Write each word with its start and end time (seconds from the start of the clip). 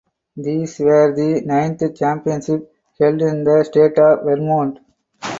These 0.35 0.79
were 0.79 1.15
the 1.15 1.41
ninth 1.45 1.83
championships 1.95 2.65
held 2.99 3.21
in 3.21 3.43
the 3.43 3.63
state 3.63 3.99
of 3.99 4.23
Vermont. 4.23 4.79